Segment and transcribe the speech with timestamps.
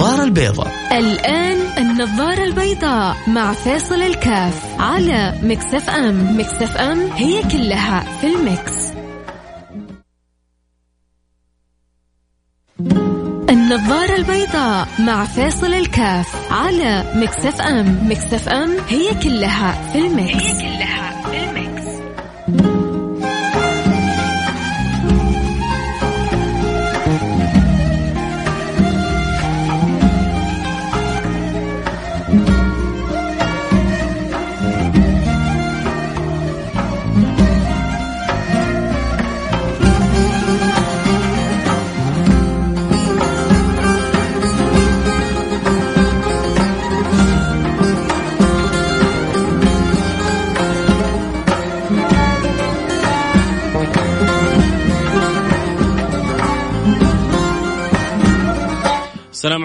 [0.00, 0.72] البيضاء.
[0.92, 6.38] الآن النظارة البيضاء مع فاصل الكاف على مكسف أم.
[6.40, 8.90] مكسف أم هي كلها في المكس
[13.50, 17.98] النظارة البيضاء مع فاصل الكاف على مكسف أم.
[18.10, 21.19] مكسف أم هي كلها في المكس, هي كلها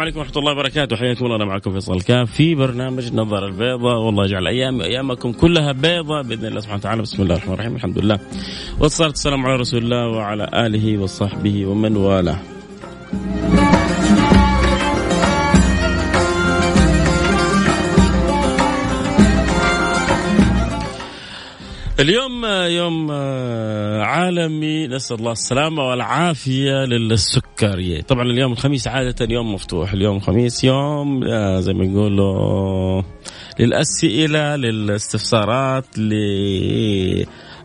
[0.05, 0.95] عليكم ورحمة الله وبركاته.
[0.95, 5.71] حياكم الله أنا معكم فيصل كاف في برنامج نظر البيضاء والله يجعل أيام أيامكم كلها
[5.71, 7.01] بيضاء بإذن الله سبحانه وتعالى.
[7.01, 7.75] بسم الله الرحمن الرحيم.
[7.75, 8.19] الحمد لله.
[8.79, 12.39] والصلاة والسلام على رسول الله وعلى آله وصحبه ومن والاه.
[21.99, 23.11] اليوم يوم
[24.01, 29.93] عالمي نسأل الله السلامة والعافية للسكري طبعا اليوم الخميس عادة يوم مفتوح.
[29.93, 33.01] اليوم الخميس يوم آه، زي ما يقولوا
[33.59, 36.13] للأسئلة للاستفسارات ل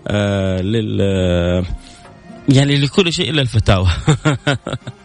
[0.08, 1.00] آه، لل
[2.48, 3.88] يعني لكل شيء إلا الفتاوى.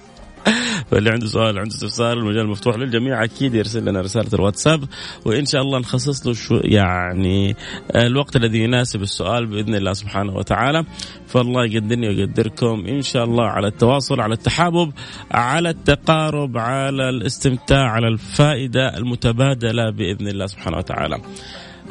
[0.92, 4.84] فاللي عنده سؤال عنده استفسار المجال مفتوح للجميع أكيد يرسل لنا رسالة الواتساب
[5.26, 7.56] وإن شاء الله نخصص له شو يعني
[7.96, 10.86] الوقت الذي يناسب السؤال بإذن الله سبحانه وتعالى
[11.28, 14.92] فالله يقدرني ويقدركم إن شاء الله على التواصل على التحابب
[15.32, 21.18] على التقارب على الاستمتاع على الفائدة المتبادلة بإذن الله سبحانه وتعالى.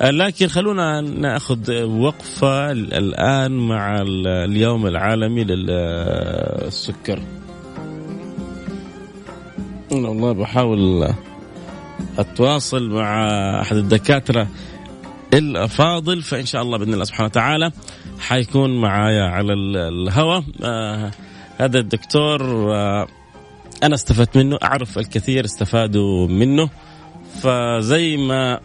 [0.00, 4.02] لكن خلونا نأخذ وقفة الآن مع
[4.44, 7.20] اليوم العالمي للسكر.
[9.92, 11.08] أنا والله بحاول
[12.18, 13.28] أتواصل مع
[13.60, 14.48] أحد الدكاترة
[15.34, 17.72] الأفاضل فإن شاء الله بإذن الله سبحانه وتعالى
[18.18, 20.44] حيكون معايا على الهواء.
[20.62, 21.10] آه
[21.58, 22.42] هذا الدكتور
[22.74, 23.06] آه
[23.82, 26.70] أنا استفدت منه أعرف الكثير استفادوا منه.
[27.42, 28.60] فزي ما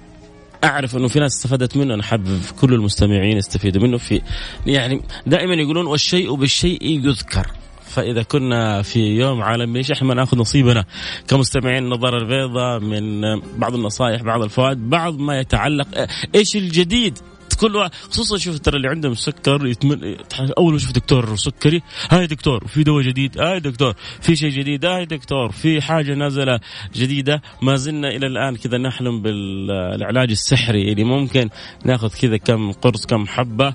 [0.64, 3.98] أعرف إنه في ناس استفادت منه أنا حابب كل المستمعين يستفيدوا منه.
[3.98, 4.22] في
[4.66, 7.48] يعني دائما يقولون والشيء بالشيء يذكر.
[7.90, 10.86] فإذا كنا في يوم عالمي إحنا ما نأخذ نصيبنا؟
[11.28, 13.22] كمستمعين النظاره البيضاء من
[13.58, 15.88] بعض النصائح بعض الفوائد بعض ما يتعلق
[16.36, 17.18] إيش الجديد؟
[17.60, 20.16] كل خصوصا شوف ترى اللي عندهم سكر يتمن...
[20.58, 24.86] أول ما يشوف دكتور سكري هاي دكتور في دواء جديد هاي دكتور في شيء جديد
[24.86, 26.60] هاي دكتور في حاجة نازلة
[26.96, 31.50] جديدة ما زلنا إلى الآن كذا نحلم بالعلاج السحري اللي ممكن
[31.86, 33.74] ناخذ كذا كم قرص كم حبة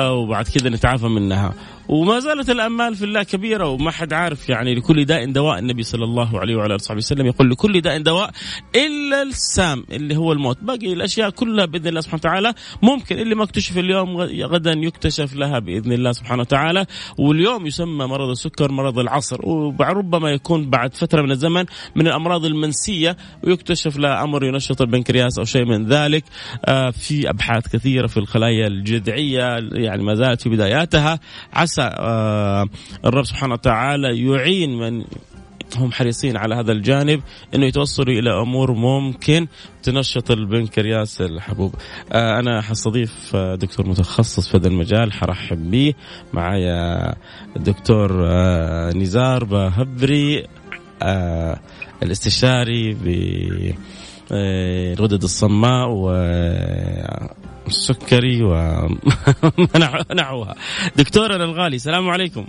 [0.00, 1.54] وبعد كذا نتعافى منها.
[1.88, 6.04] وما زالت الأمال في الله كبيرة وما حد عارف يعني لكل داء دواء النبي صلى
[6.04, 8.30] الله عليه وعلى آله وصحبه وسلم يقول لكل داء دواء
[8.74, 10.58] إلا السام اللي هو الموت.
[10.62, 12.54] باقي الأشياء كلها بإذن الله سبحانه وتعالى.
[12.82, 16.86] ممكن اللي ما اكتشف اليوم غدا يكتشف لها بإذن الله سبحانه وتعالى.
[17.18, 19.38] واليوم يسمى مرض السكر مرض العصر.
[19.46, 21.64] وربما يكون بعد فترة من الزمن
[21.96, 26.24] من الأمراض المنسية ويكتشف لها أمر ينشط البنكرياس أو شيء من ذلك.
[26.64, 31.20] آه في أبحاث كثيرة في الخلايا الجذعية يعني ما زالت في بداياتها.
[31.52, 32.68] عسى آه
[33.04, 35.04] الرب سبحانه وتعالى يعين من
[35.76, 37.20] هم حريصين على هذا الجانب
[37.54, 39.46] إنه يتوصلوا إلى أمور ممكن
[39.82, 41.74] تنشط البنكرياس الحبوب.
[42.12, 45.94] آه أنا حستضيف دكتور متخصص في هذا المجال حرحب به
[46.32, 47.14] معايا
[47.56, 50.46] الدكتور آه نزار بهبري
[51.02, 51.60] آه
[52.02, 53.06] الاستشاري ب
[54.32, 55.88] الغدد الصماء
[57.66, 60.54] والسكري ومنعوها
[60.98, 62.44] دكتورنا الغالي السلام عليكم.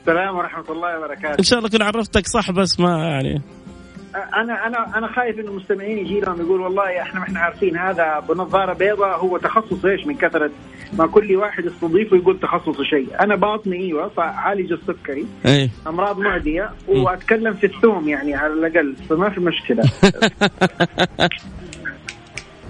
[0.00, 1.38] السلام ورحمة الله وبركاته.
[1.38, 3.42] إن شاء الله كنت عرفتك صح بس ما يعني.
[4.14, 8.18] أنا أنا أنا خايف إنه المستمعين يجي لهم يقول والله إحنا ما إحنا عارفين هذا
[8.28, 10.50] بنظارة بيضاء هو تخصص إيش من كثرة
[10.98, 13.08] ما كل واحد يستضيفه يقول تخصصه شيء.
[13.20, 15.26] أنا باطني أيوه فعالج السكري.
[15.46, 16.70] اي أمراض معدية.
[16.88, 19.82] وأتكلم في الثوم يعني على الأقل فما في مشكلة.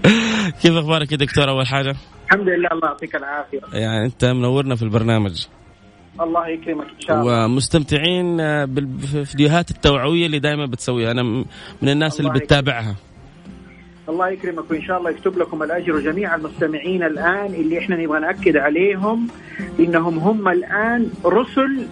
[0.63, 3.61] كيف أخبارك يا دكتور؟ أول حاجة؟ الحمد لله الله يعطيك العافية.
[3.73, 5.47] يعني أنت منورنا في البرنامج.
[6.21, 7.45] الله يكرمك إن شاء الله.
[7.45, 11.11] ومستمتعين آه، بالفيديوهات التوعوية اللي دائما بتسويها.
[11.11, 11.23] أنا
[11.83, 12.95] من الناس اللي بتتابعها.
[14.09, 18.57] الله يكرمك وإن شاء الله يكتب لكم الأجر جميع المستمعين الآن اللي إحنا نبغى نأكد
[18.57, 19.29] عليهم
[19.81, 21.87] إنهم هم الآن رسل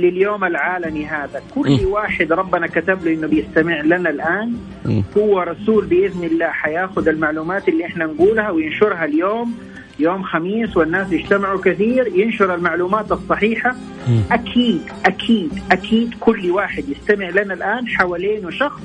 [0.00, 1.42] لليوم العالمي هذا.
[1.54, 1.88] كل م.
[1.88, 4.56] واحد ربنا كتب له إنه بيستمع لنا الآن.
[4.86, 5.02] م.
[5.18, 9.54] هو رسول بإذن الله حياخذ المعلومات اللي إحنا نقولها وينشرها اليوم
[9.98, 13.76] يوم خميس والناس يجتمعوا كثير ينشر المعلومات الصحيحة.
[14.08, 14.20] م.
[14.32, 18.80] أكيد أكيد أكيد كل واحد يستمع لنا الآن حوالينه شخص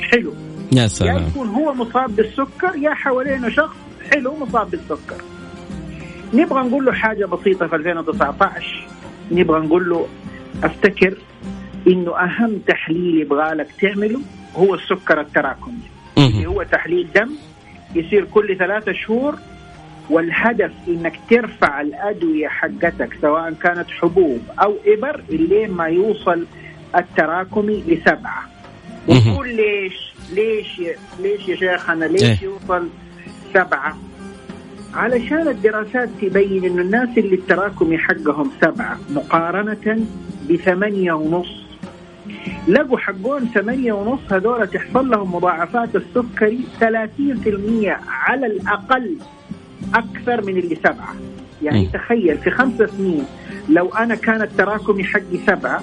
[0.00, 0.32] حلو.
[0.72, 3.76] يا يا سلام يكون هو مصاب بالسكر يا حوالينه شخص
[4.10, 5.16] حلو مصاب بالسكر.
[6.34, 8.86] نبغى نقول له حاجة بسيطة في 2019
[9.32, 10.06] نبغى نقول له
[10.64, 11.16] أفتكر
[11.86, 14.20] إنه أهم تحليل يبغى لك تعمله
[14.56, 15.74] هو السكر التراكمي
[16.18, 16.46] اللي.
[16.46, 17.30] هو تحليل دم
[17.94, 19.38] يصير كل ثلاثة شهور
[20.10, 26.46] والهدف إنك ترفع الأدوية حقتك سواء كانت حبوب أو إبر اللين ما يوصل
[26.96, 28.42] التراكمي لسبعة.
[29.08, 30.80] وتقول ليش؟ ليش
[31.20, 32.12] ليش يا شيخنا؟ إيه.
[32.12, 32.88] ليش يوصل
[33.54, 33.96] سبعة؟
[34.96, 40.06] علشان الدراسات تبين انه الناس اللي التراكمي حقهم سبعة مقارنة
[40.50, 41.64] بثمانية ونص
[42.68, 46.84] لقوا حقون ثمانية ونص هذول تحصل لهم مضاعفات السكري 30%
[48.08, 49.16] على الأقل
[49.94, 51.14] أكثر من اللي سبعة
[51.62, 51.90] يعني مم.
[51.90, 53.24] تخيل في خمس سنين
[53.68, 55.82] لو أنا كان التراكمي حقي سبعة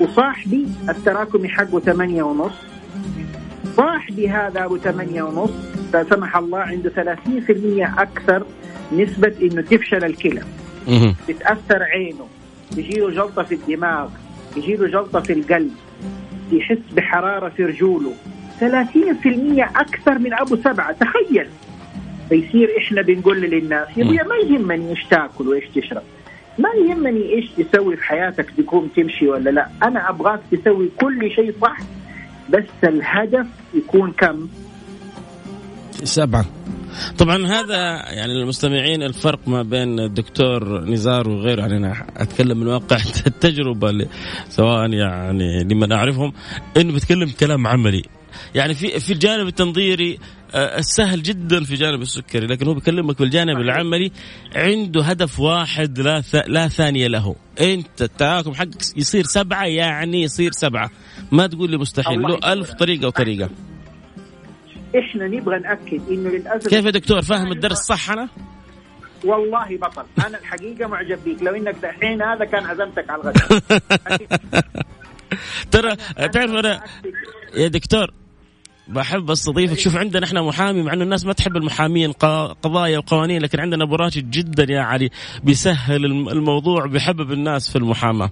[0.00, 2.52] وصاحبي التراكمي حقه ثمانية ونص
[3.76, 8.42] صاحبي هذا أبو ثمانية ونص لا سمح الله عنده 30% أكثر
[8.92, 10.42] نسبة إنه تفشل الكلى.
[11.28, 12.26] تتاثر عينه
[12.76, 14.08] يجيله جلطة في الدماغ
[14.56, 15.74] يجيله جلطة في القلب
[16.52, 18.12] يحس بحرارة في رجوله.
[18.60, 18.64] 30%
[19.76, 21.48] أكثر من أبو سبعة تخيل!
[22.28, 26.02] فيصير إحنا بنقول للناس يا أبويا ما يهمني إيش تاكل وإيش تشرب.
[26.58, 29.68] ما يهمني إيش تسوي في حياتك تقوم تمشي ولا لا.
[29.82, 31.76] أنا أبغاك تسوي كل شيء صح
[32.50, 34.48] بس الهدف يكون كم؟
[36.04, 36.44] سبعة.
[37.18, 37.76] طبعا هذا
[38.12, 41.60] يعني المستمعين الفرق ما بين الدكتور نزار وغيره.
[41.60, 42.96] يعني أنا أتكلم من واقع
[43.26, 44.08] التجربة اللي
[44.48, 46.32] سواء يعني لمن أعرفهم.
[46.76, 48.02] إنه بيتكلم كلام عملي.
[48.54, 50.18] يعني في في الجانب التنظيري
[50.54, 54.12] آه، السهل جدا في جانب السكري لكن هو بيكلمك بالجانب العملي.
[54.56, 56.34] عنده هدف واحد لا ث...
[56.34, 57.36] لا ثانية له.
[57.60, 60.90] أنت التراكم حقك يصير سبعة يعني يصير سبعة.
[61.32, 62.22] ما تقول لي مستحيل.
[62.22, 62.52] له.
[62.52, 63.50] ألف طريقة وطريقة.
[64.98, 68.28] إحنا نبغى نأكد إنه للأسف كيف يا دكتور؟ فاهم الدرس صح أنا؟
[69.24, 70.04] والله بطل.
[70.26, 73.60] أنا الحقيقة معجب بيك لو إنك دحين هذا كان عزمتك على الغداء.
[75.70, 75.96] ترى
[76.32, 76.84] تعرف أنا
[77.54, 78.10] يا دكتور
[78.88, 79.78] بحب استضيفك.
[79.78, 83.94] شوف عندنا إحنا محامي مع إنه الناس ما تحب المحامين قضايا وقوانين لكن عندنا أبو
[83.96, 85.10] راشد جدا يا علي
[85.44, 88.30] بيسهل الم- الموضوع بيحبب الناس في المحاماة.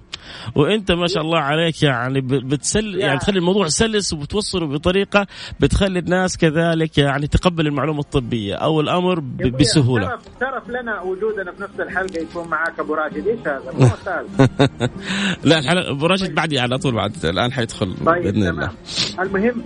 [0.55, 5.27] وأنت ما شاء الله عليك يعني بتسل يعني تخلي الموضوع سلس وبتوصله بطريقة
[5.59, 8.55] بتخلي الناس كذلك يعني تقبل المعلومة الطبية.
[8.55, 9.19] أو الأمر
[9.59, 10.07] بسهولة.
[10.09, 13.27] شرف, شرف لنا وجودنا في نفس الحلقة يكون معاك أبو راشد.
[13.27, 14.25] إيش هذا؟
[15.43, 18.71] لا الحلقة أبو راشد بعدي على طول بعد الآن حيدخل طيب بإذن الله.
[19.19, 19.63] المهم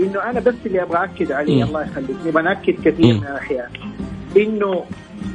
[0.00, 1.64] إنه أنا بس اللي أبغى أكد عليه.
[1.64, 2.16] الله يخليك.
[2.26, 3.14] نبغى نأكد كثير.
[3.14, 3.68] من الاحيان
[4.36, 4.84] إنه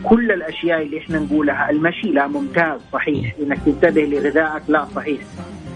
[0.04, 3.36] كل الأشياء اللي إحنا نقولها المشي لا ممتاز صحيح.
[3.42, 5.22] إنك تنتبه لغذائك لا صحيح.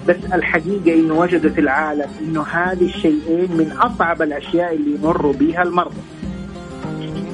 [0.08, 5.64] بس الحقيقة إنه وجدوا في العالم إنه هذه الشيئين من أصعب الأشياء اللي يمروا بها
[5.64, 6.02] المرضى.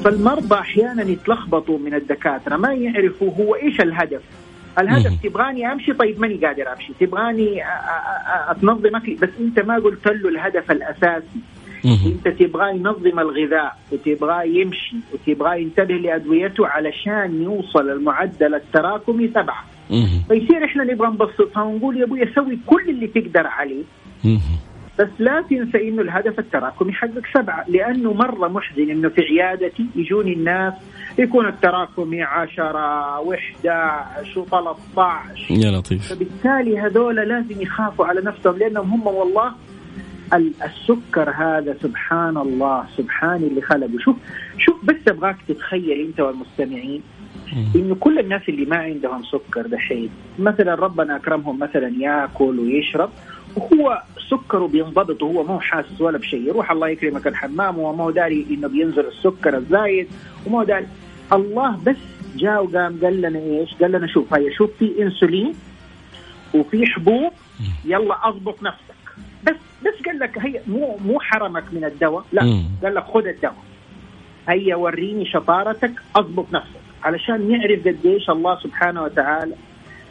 [0.04, 4.22] فالمرضى أحيانا يتلخبطوا من الدكاترة ما يعرفوا هو إيش الهدف.
[4.80, 5.12] الهدف.
[5.24, 7.64] تبغاني أمشي طيب ماني قادر أمشي تبغاني
[8.50, 11.40] أتنظم اكلي بس أنت ما قلت له الهدف الأساسي.
[12.06, 19.64] أنت تبغاه ينظم الغذاء وتبغاه يمشي وتبغاه ينتبه لأدويته علشان يوصل المعدل التراكمي سبعه.
[20.28, 23.84] فيصير إحنا نبغى نبسطها ونقول يا أبوي سوي كل اللي تقدر عليه.
[25.00, 30.34] بس لا تنسى إنه الهدف التراكمي حقك سبعة لأنه مرة محزن إنه في عيادتي يجوني
[30.34, 30.74] الناس
[31.20, 33.68] يكون التراكمي 10 و11
[34.36, 36.14] و13 يا لطيف.
[36.14, 39.52] فبالتالي هذول لازم يخافوا على نفسهم لأنهم هم والله
[40.34, 44.16] ال- السكر هذا سبحان الله سبحان اللي خلقه شوف
[44.58, 47.02] شوف بس أبغاك تتخيل أنت والمستمعين
[47.76, 50.10] إنه كل الناس اللي ما عندهم سكر دحين
[50.40, 53.10] مثلا ربنا أكرمهم مثلا يأكل ويشرب
[53.56, 56.48] وهو سكره بينضبط وهو مو حاسس ولا بشيء.
[56.48, 60.08] يروح الله يكرمك الحمام وهو مو داري إنه بينزل السكر الزايد
[60.46, 60.88] ومو داري.
[61.34, 61.96] الله بس
[62.36, 65.54] جاء وقام قال لنا إيش؟ قال لنا شوف هيا شوف في إنسولين
[66.54, 67.32] وفي حبوب.
[67.86, 68.96] يلا أضبط نفسك.
[69.44, 69.56] بس
[69.86, 72.26] بس قال لك هي مو مو حرمك من الدواء.
[72.32, 72.66] لا مم.
[72.84, 73.64] قال لك خذ الدواء.
[74.50, 76.84] هيا وريني شطارتك أضبط نفسك.
[77.04, 79.56] علشان نعرف قديش الله سبحانه وتعالى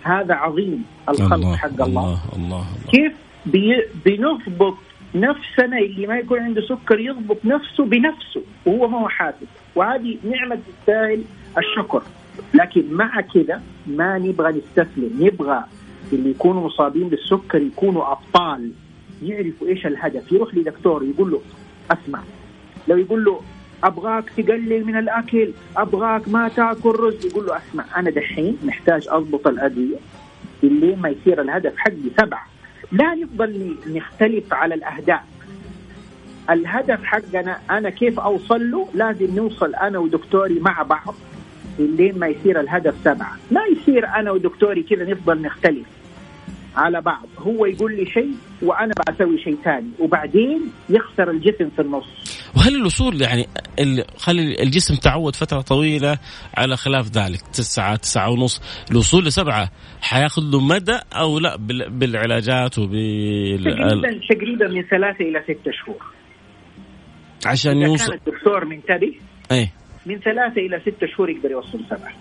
[0.02, 2.64] هذا عظيم الخلق حق الله, الله الله, الله.
[2.90, 3.12] كيف؟
[4.04, 4.74] بنضبط
[5.14, 10.58] نفسنا اللي ما يكون عنده سكر يضبط نفسه بنفسه وهو ما هو حاسس وهذه نعمة
[10.68, 11.22] تستاهل
[11.58, 12.02] الشكر.
[12.54, 15.10] لكن مع كذا ما نبغى نستسلم.
[15.20, 15.64] نبغى
[16.12, 18.72] اللي يكونوا مصابين بالسكر يكونوا أبطال.
[19.22, 20.32] يعرفوا إيش الهدف.
[20.32, 21.40] يروح لدكتور يقول له
[21.90, 22.22] أسمع
[22.88, 23.40] لو يقول له
[23.84, 29.46] أبغاك تقلل من الأكل أبغاك ما تأكل رز يقول له أسمع أنا دحين محتاج أضبط
[29.46, 29.96] الأدوية.
[30.64, 32.51] اللي ما يصير الهدف حقي سبعة.
[32.92, 35.20] لا نفضل نختلف على الأهداف.
[36.50, 41.14] الهدف حقنا أنا كيف أوصل له لازم نوصل أنا ودكتوري مع بعض
[41.78, 45.86] اللي ما يصير الهدف سبعه لا يصير أنا ودكتوري كذا نفضل نختلف.
[46.76, 47.26] على بعض.
[47.38, 49.90] هو يقول لي شيء وأنا بسوي شيء ثاني.
[49.98, 52.04] وبعدين يخسر الجسم في النص.
[52.56, 53.46] وهل الوصول يعني
[54.16, 56.18] خلي الجسم تعود فترة طويلة
[56.56, 57.40] على خلاف ذلك.
[57.40, 58.60] تسعة تسعة ونص.
[58.90, 59.70] الوصول لسبعة.
[60.00, 66.02] حياخذ له مدى أو لا؟ بال- بالعلاجات وبال تقريبا تقريبا من ثلاثة إلى ستة شهور.
[67.46, 69.14] عشان إذا كان يوصل الدكتور منتبه
[69.52, 69.72] إيه.
[70.06, 72.12] من ثلاثة إلى ستة شهور يقدر يوصل سبعة.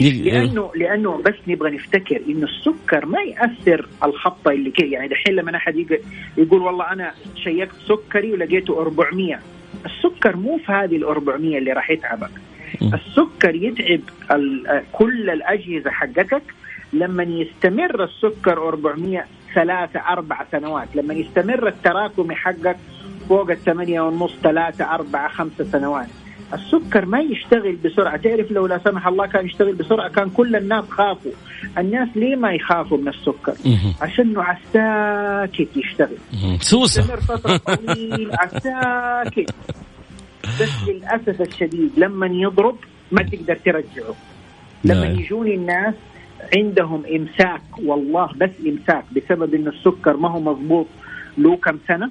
[0.00, 5.34] ي- لأنه لأنه بس نبغى نفتكر إنه السكر ما يأثر الخبطة اللي كده يعني دحين
[5.34, 6.00] لما يق-
[6.36, 9.38] يقول والله أنا شيكت سكري ولقيته 400
[9.86, 12.30] السكر مو في هذه ال 400 اللي راح يتعبك.
[12.82, 14.00] السكر يتعب
[14.92, 16.42] كل الأجهزة حقتك.
[16.92, 19.24] لما يستمر السكر 400
[19.54, 22.76] ثلاثة أربع سنوات لما يستمر التراكمي حقك
[23.28, 26.06] فوق الثمانية ونص ثلاثة أربعة خمسة سنوات.
[26.54, 28.16] السكر ما يشتغل بسرعة.
[28.16, 31.32] تعرف لو لا سمح الله كان يشتغل بسرعة كان كل الناس خافوا.
[31.78, 33.54] الناس ليه ما يخافوا من السكر.
[34.00, 36.18] عشان على الساكت يشتغل.
[37.00, 39.50] يستمر فترة طويلة على الساكت
[40.60, 42.76] بس للأسف الشديد لما يضرب
[43.12, 44.14] ما تقدر ترجعه.
[44.84, 45.18] لما نعم.
[45.20, 45.94] يجوني الناس
[46.56, 50.86] عندهم إمساك والله بس إمساك بسبب إنه السكر ما هو مضبوط
[51.38, 52.10] له كم سنة.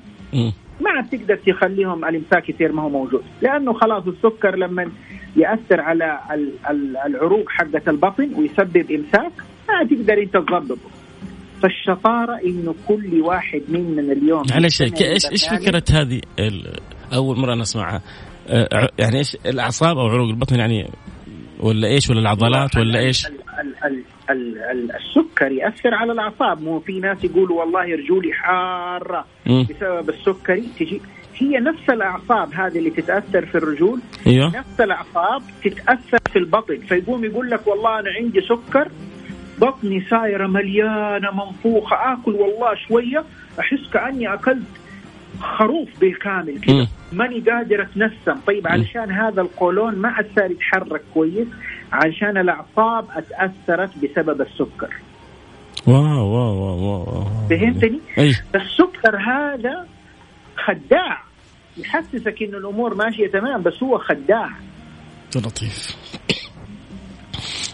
[0.81, 4.91] ما تقدر تخليهم الامساك يصير ما هو موجود لأنه خلاص السكر لما
[5.35, 9.31] يأثر على ال- ال- العروق حقة البطن ويسبب إمساك
[9.69, 10.89] ما تقدر أنت تضبطه
[11.61, 15.49] فالشطارة إنه كل واحد مننا اليوم معلش إيش إيش.
[15.49, 16.21] فكرة هذه
[17.13, 18.01] أول مرة أنا أسمعها
[18.47, 20.89] آه، يعني إيش الأعصاب أو عروق البطن يعني
[21.59, 23.27] ولا إيش ولا العضلات ولا إيش؟
[24.29, 26.61] ال- ال- ال- ال- ال- السكر يأثر على الأعصاب.
[26.61, 29.25] مو في ناس يقولوا والله رجولي حارة.
[29.47, 31.01] بسبب السكري تجي
[31.37, 33.99] هي نفس الأعصاب هذه اللي تتأثر في الرجول.
[34.27, 34.47] أيوه.
[34.47, 36.77] نفس الأعصاب تتأثر في البطن.
[36.77, 38.87] فيقوم يقول لك والله أنا عندي سكر
[39.57, 42.13] بطني صايره مليانة منفوخة.
[42.13, 43.23] آكل والله شوية
[43.59, 44.63] أحس كأني أكلت
[45.39, 46.87] خروف بالكامل كذا.
[47.13, 48.39] ماني قادر أتنسم.
[48.47, 51.47] طيب علشان هذا القولون ما عاد صار يتحرك كويس.
[51.95, 54.93] علشان الأعصاب أتأثرت بسبب السكر.
[55.87, 57.23] wow wow wow wow.
[57.49, 57.99] فهمتني؟
[58.55, 59.87] السكر هذا
[60.57, 61.23] خداع.
[61.77, 64.49] يحسسك انه الأمور ماشية تمام بس هو خداع.
[65.35, 65.95] لطيف.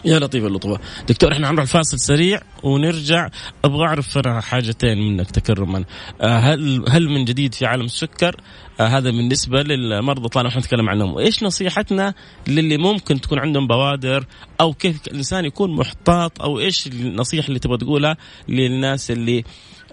[0.04, 3.28] يا لطيف اللطفة دكتور إحنا حنروح الفاصل سريع ونرجع.
[3.64, 5.84] أبغى أعرف حاجتين منك تكرما.
[6.20, 8.36] آه، هل هل من جديد في عالم السكر؟
[8.80, 12.14] آه، هذا بالنسبة للمرضى طالما إحنا نتكلم عنهم وايش نصيحتنا
[12.48, 14.26] للي ممكن تكون عندهم بوادر
[14.60, 18.16] أو كيف الإنسان يكون محتاط؟ أو إيش النصيحة اللي تبغى تقولها
[18.48, 19.44] للناس اللي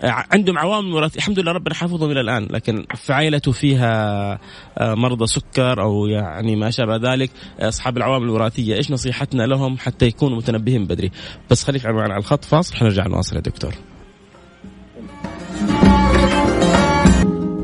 [0.04, 4.32] عندهم عوامل وراثيه الحمد لله ربنا حافظهم إلى الآن لكن في عائلته فيها
[4.78, 8.76] آه، مرضى سكر أو يعني ما شابه ذلك آه، أصحاب العوامل الوراثية.
[8.76, 11.12] إيش نصيحتنا لهم حتى يكونوا متنبهين بدري؟
[11.50, 13.74] بس خليك معنا على الخط فاصل حنرجع نواصل يا دكتور.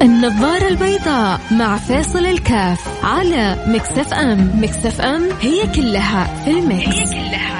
[0.02, 4.52] النظارة البيضاء مع فيصل الكاف على Mix FM.
[4.64, 7.55] Mix FM هي كلها في ال mix هي كلها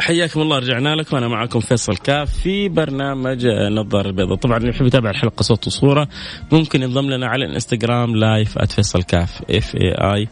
[0.00, 4.86] حياكم الله رجعنا لكم أنا معكم فيصل كاف في برنامج النظاره البيضاء طبعا اللي يحب
[4.86, 6.08] يتابع الحلقة صوت وصورة
[6.52, 10.28] ممكن ينضم لنا على الإنستغرام live @فيصل كاف F A I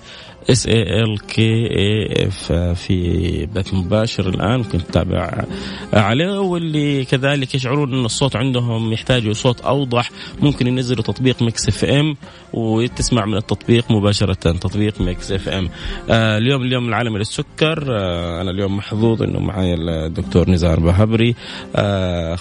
[0.50, 5.44] S A L K A F في بث مباشر الآن ممكن تتابع
[5.92, 10.10] عليه واللي كذلك يشعرون إن الصوت عندهم يحتاجوا صوت أوضح
[10.40, 12.16] ممكن ينزلوا تطبيق Mix FM
[12.52, 15.68] وتسمع من التطبيق مباشرة تطبيق Mix FM.
[16.10, 17.84] آه اليوم اليوم العالمي للسكر.
[17.88, 21.34] آه أنا اليوم محظوظ إنه معي الدكتور نزار بهبري
[21.76, 22.36] آه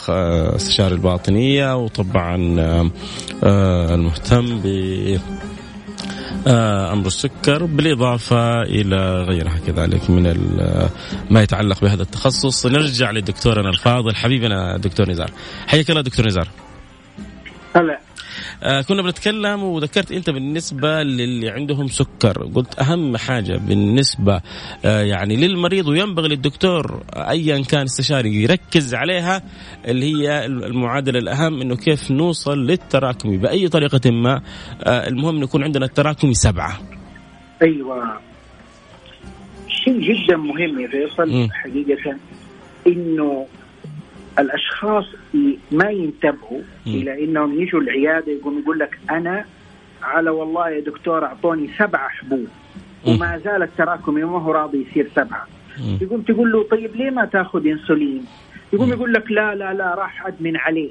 [0.56, 2.36] استشاري الباطنية وطبعا
[3.44, 4.68] المهتم ب
[6.48, 10.24] أمر السكر بالإضافة إلى غيرها كذلك من
[11.30, 12.66] ما يتعلق بهذا التخصص.
[12.66, 15.32] نرجع لدكتورنا الفاضل حبيبنا دكتور نزار.
[15.68, 16.48] حياك الله دكتور نزار.
[17.76, 18.05] هلا.
[18.64, 22.44] آه كنا بنتكلم وذكرت أنت بالنسبة للي عندهم سكر.
[22.56, 24.42] قلت أهم حاجة بالنسبة
[24.86, 29.42] آه يعني للمريض وينبغي للدكتور ايا كان استشاري يركز عليها
[29.88, 33.38] اللي هي المعادلة الأهم إنه كيف نوصل للتراكمي.
[33.38, 34.42] بأي طريقة ما
[34.84, 36.80] آه المهم يكون عندنا التراكمي سبعة.
[37.62, 38.20] أيوه.
[39.86, 42.18] شيء جدا مهم يا فيصل حقيقة
[42.88, 43.46] إنه
[44.40, 45.06] الأشخاص
[45.72, 49.46] ما ينتبهوا إلى إنهم يجوا العيادة يقوم يقول لك أنا
[50.04, 52.48] على والله يا دكتور أعطوني سبع حبوب.
[53.08, 55.48] وما زال التراكمي ما هو راضي يصير سبعة.
[56.02, 58.26] يقوم تقول له طيب ليه ما تاخذ إنسولين؟
[58.74, 60.90] يقوم يقول لك لا لا لا راح أدمن عليه.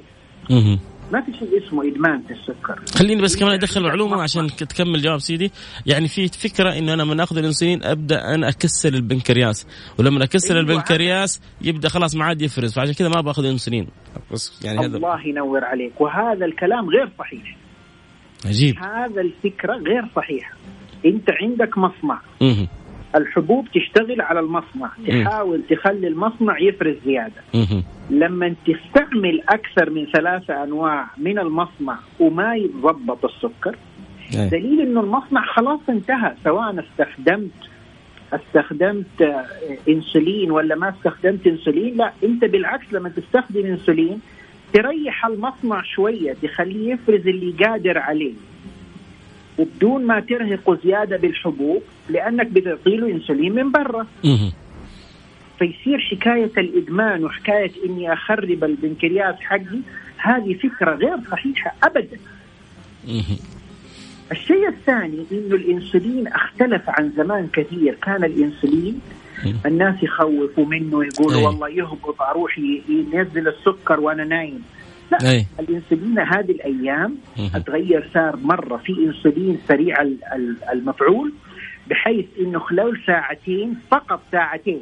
[1.14, 2.83] ما في شيء اسمه إدمان في السكر.
[2.99, 5.52] خليني بس كمان أدخل معلومة عشان تكمل جواب سيدي.
[5.87, 9.66] يعني في فكرة إنه أنا لما أخذ الإنسولين أبدأ أنا أكسر البنكرياس.
[9.99, 10.61] ولما أكسر أيوة.
[10.61, 12.75] البنكرياس يبدأ خلاص ما عاد يفرز.
[12.75, 13.88] فعشان كذا ما بأخذ إنسولين.
[14.33, 16.00] بس يعني هذا الله ينور عليك.
[16.00, 17.56] وهذا الكلام غير صحيح.
[18.47, 18.78] عجيب.
[18.78, 20.56] هذا الفكرة غير صحيحة.
[21.06, 22.21] أنت عندك مصنع.
[23.14, 24.90] الحبوب تشتغل على المصنع
[25.25, 27.42] تحاول تخلي المصنع يفرز زيادة.
[28.11, 33.76] لما تستعمل أكثر من ثلاثة أنواع من المصنع وما يتضبط السكر
[34.50, 37.50] دليل إنه المصنع خلاص انتهى سواء استخدمت
[38.33, 39.44] استخدمت آه،
[39.88, 44.21] إنسولين ولا ما استخدمت إنسولين لا أنت بالعكس لما تستخدم إنسولين
[44.73, 48.33] تريح المصنع شوية تخليه يفرز اللي قادر عليه.
[49.58, 54.06] وبدون ما ترهقه زيادة بالحبوب لأنك بتعطي له انسولين من برا.
[55.58, 59.80] فيصير حكاية الإدمان وحكاية إني أخرب البنكرياس حقي
[60.16, 62.18] هذه فكرة غير صحيحة ابدا.
[64.32, 67.94] الشيء الثاني إنه الإنسولين اختلف عن زمان كثير.
[68.02, 69.00] كان الإنسولين
[69.66, 72.58] الناس يخوفوا منه يقولوا والله يهبط أروح
[72.88, 74.62] ينزل السكر وأنا نايم.
[75.12, 75.46] لا أي.
[75.61, 77.16] الإنسولين هذه الأيام
[77.55, 78.76] اتغير صار مرة.
[78.76, 79.94] في إنسولين سريع
[80.72, 81.33] المفعول
[81.90, 84.81] بحيث إنه خلال ساعتين فقط ساعتين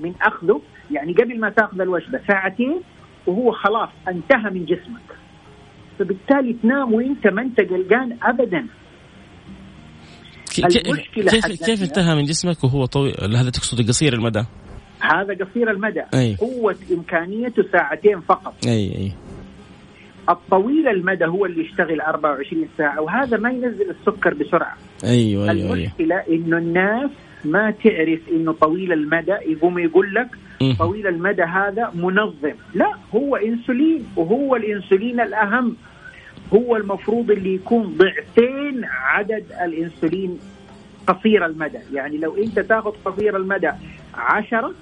[0.00, 2.80] من أخذه يعني قبل ما تأخذ الوجبة ساعتين
[3.26, 5.08] وهو خلاص انتهى من جسمك.
[5.98, 8.66] فبالتالي تنام وانت ما أنت قلقان ابدا.
[10.58, 14.44] المشكلة كيف كيف انتهى من جسمك وهو طويل؟ هذا تقصد قصير المدى؟
[15.00, 16.02] هذا قصير المدى.
[16.14, 16.36] أي.
[16.36, 18.54] قوة إمكانيته ساعتين فقط.
[18.66, 19.12] أي أي.
[20.28, 24.76] الطويل المدى هو اللي يشتغل 24 ساعة وهذا ما ينزل السكر بسرعة.
[25.04, 26.46] أيوة أيوة المشكلة أيوة.
[26.46, 27.10] إنه الناس
[27.44, 30.28] ما تعرف إنه طويل المدى يقوم يقول لك
[30.78, 32.54] طويل المدى هذا منظم.
[32.74, 35.76] لا هو إنسولين وهو الإنسولين الأهم.
[36.54, 40.38] هو المفروض اللي يكون ضعفين عدد الإنسولين
[41.06, 41.78] قصير المدى.
[41.92, 43.70] يعني لو أنت تاخذ قصير المدى
[44.14, 44.74] عشرة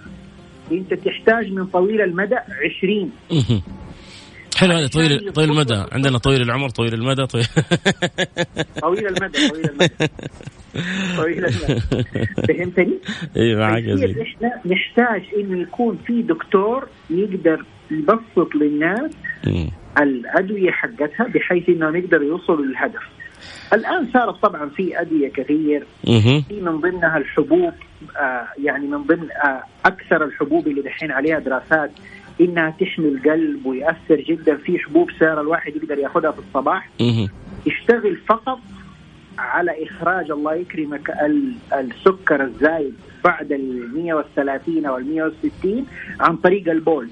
[0.72, 3.10] أنت تحتاج من طويل المدى عشرين.
[4.56, 5.84] حلو هذا طويل طويل المدى.
[5.92, 7.44] عندنا طويل العمر طويل المدى طويل
[8.82, 10.08] طويل المدى طويل المدى.
[11.16, 11.80] طويل المدى.
[12.48, 12.98] فهمتني؟
[13.36, 13.84] اي معك
[14.22, 19.10] إحنا نحتاج انه يكون في دكتور يقدر يبسط للناس
[19.98, 23.02] الأدوية حقتها بحيث انهم يقدروا يوصلوا للهدف.
[23.72, 25.86] الآن صارت طبعا في أدوية كثير.
[26.48, 27.72] في من ضمنها الحبوب
[28.16, 31.90] آه يعني من ضمن آه أكثر الحبوب اللي دحين عليها دراسات.
[32.40, 36.88] إنها تحمي القلب ويأثر جدا في حبوب سعر الواحد يقدر يأخذها في الصباح.
[37.66, 38.58] يشتغل فقط
[39.38, 41.10] على إخراج الله يكرمك
[41.72, 42.94] السكر الزايد
[43.24, 45.86] بعد ال 130 أو ال 160
[46.20, 47.10] عن طريق البول.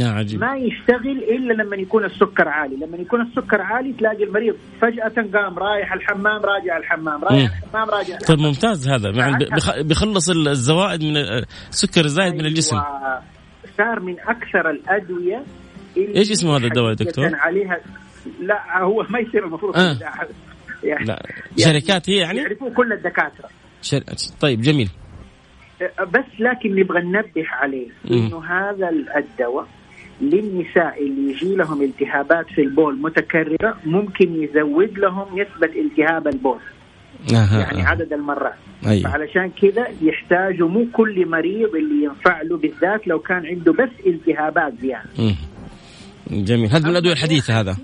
[0.00, 0.40] يا عجيب.
[0.40, 5.58] ما يشتغل إلا لما يكون السكر عالي، لما يكون السكر عالي تلاقي المريض فجأة قام
[5.58, 9.10] رايح الحمام راجع الحمام رايح الحمام راجع طيب ممتاز هذا.
[9.10, 9.46] يعني
[9.82, 11.16] بيخلص الزوائد من
[11.70, 12.76] السكر الزايد من الجسم.
[13.78, 15.42] صار من أكثر الأدوية
[15.96, 17.80] إيش اسمه هذا الدواء يا دكتور؟ عليها
[18.40, 19.98] لا هو ما يصير المفروض آه.
[20.82, 21.26] يعني لا
[21.58, 23.48] شركات هي يعني؟ يعرفوه كل الدكاترة
[23.82, 24.00] شر...
[24.40, 24.90] طيب جميل
[26.00, 29.68] بس لكن نبغى ننبه عليه إنه هذا الدواء
[30.20, 36.58] للنساء اللي يجي لهم التهابات في البول متكررة ممكن يزود لهم نسبة التهاب البول
[37.32, 37.86] أها يعني أها.
[37.88, 38.54] عدد المرات
[38.86, 43.90] أيوه فعلشان كذا يحتاجوا مو كل مريض اللي ينفع له بالذات لو كان عنده بس
[44.06, 45.34] التهابات زيادة مم.
[46.30, 47.76] جميل هذا من الأدوية الحديثة هذا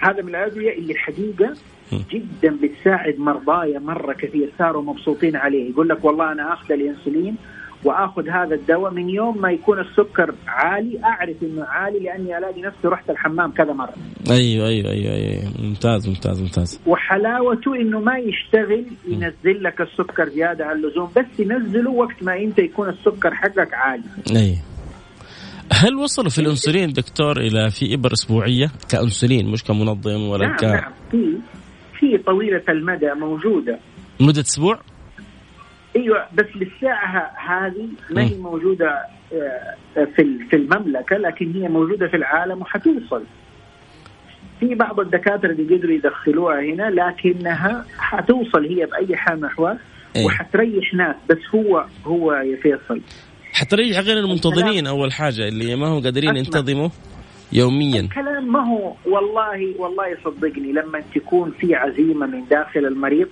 [0.00, 1.54] هذا من الأدوية اللي الحقيقة.
[1.92, 7.36] جدا بتساعد مرضايا مرة كثير صاروا مبسوطين عليه يقول لك والله أنا آخذ الإنسولين
[7.84, 11.04] وآخذ هذا الدواء من يوم ما يكون السكر عالي.
[11.04, 13.94] أعرف إنه عالي لأني ألاقي نفسي رحت الحمام كذا مرة.
[14.30, 15.52] أيوه أيوه أيوه, أيوه.
[15.62, 16.80] ممتاز ممتاز ممتاز.
[16.86, 22.58] وحلاوته إنه ما يشتغل ينزل لك السكر زيادة عن اللزوم بس ينزله وقت ما أنت
[22.58, 24.04] يكون السكر حقك عالي.
[24.36, 24.56] أي.
[25.72, 30.64] هل وصلوا في الأنسولين دكتور إلى في إبر أسبوعية؟ كأنسولين مش كمنظم ولا نعم ك
[30.64, 30.92] نعم.
[31.10, 31.38] في
[31.98, 33.78] في طويلة المدى موجودة.
[34.20, 34.80] مدة أسبوع؟
[35.96, 38.98] أيوه بس للساعة هذه ما هي موجودة
[39.32, 43.22] آه، في ال- في المملكة لكن هي موجودة في العالم وحتوصل
[44.60, 49.78] في بعض الدكاترة اللي قدروا يدخلوها هنا لكنها حتوصل هي بأي حال من الأحوال
[50.16, 50.26] إيه.
[50.26, 53.00] وحتريح ناس بس هو هو يا فيصل
[53.52, 56.36] حتريح غير المنتظمين أول حاجة اللي ما هم قادرين.
[56.36, 56.88] ينتظموا
[57.52, 63.28] يوميا الكلام ما هو والله والله صدقني لما تكون في عزيمة من داخل المريض.